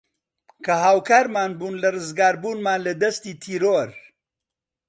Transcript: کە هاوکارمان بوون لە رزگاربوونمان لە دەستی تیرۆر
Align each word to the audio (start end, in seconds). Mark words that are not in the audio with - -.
کە 0.65 0.73
هاوکارمان 0.85 1.51
بوون 1.59 1.75
لە 1.83 1.87
رزگاربوونمان 1.95 2.79
لە 2.87 2.93
دەستی 3.01 3.33
تیرۆر 3.41 3.89